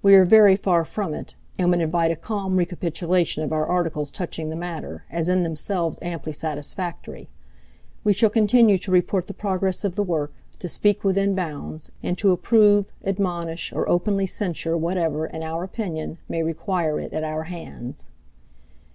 [0.00, 4.10] We are very far from it, and would invite a calm recapitulation of our articles
[4.10, 7.28] touching the matter, as in themselves amply satisfactory.
[8.02, 12.16] We shall continue to report the progress of the work, to speak within bounds, and
[12.16, 17.42] to approve, admonish, or openly censure whatever, in our opinion, may require it at our
[17.42, 18.08] hands.